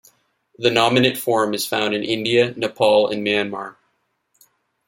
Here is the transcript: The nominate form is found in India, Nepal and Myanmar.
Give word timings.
The 0.57 0.71
nominate 0.71 1.15
form 1.15 1.53
is 1.53 1.67
found 1.67 1.93
in 1.93 2.03
India, 2.03 2.55
Nepal 2.57 3.07
and 3.11 3.23
Myanmar. 3.23 3.75